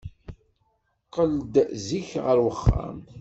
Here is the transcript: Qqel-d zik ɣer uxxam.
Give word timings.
Qqel-d 1.05 1.53
zik 1.85 2.09
ɣer 2.25 2.37
uxxam. 2.49 2.97